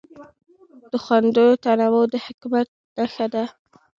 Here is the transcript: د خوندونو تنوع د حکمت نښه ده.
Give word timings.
د 0.91 0.93
خوندونو 1.03 1.59
تنوع 1.63 2.05
د 2.11 2.13
حکمت 2.25 2.67
نښه 2.97 3.27
ده. 3.33 3.43